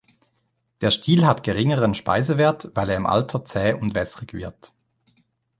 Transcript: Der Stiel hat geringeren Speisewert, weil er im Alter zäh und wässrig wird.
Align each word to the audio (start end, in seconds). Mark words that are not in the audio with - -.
Der 0.81 0.89
Stiel 0.89 1.27
hat 1.27 1.43
geringeren 1.43 1.93
Speisewert, 1.93 2.71
weil 2.73 2.89
er 2.89 2.95
im 2.97 3.05
Alter 3.05 3.43
zäh 3.45 3.73
und 3.75 3.93
wässrig 3.93 4.33
wird. 4.33 4.73